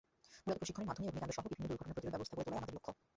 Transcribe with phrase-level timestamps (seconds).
[0.43, 2.91] মূলত প্রশিক্ষণের মাধ্যমে অগ্নিকাণ্ডসহ বিভিন্ন দুর্ঘটনা প্রতিরোধ-ব্যবস্থা গড়ে তোলাই আমাদের লক্ষ্য।